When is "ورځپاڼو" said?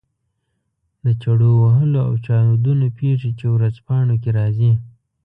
3.55-4.15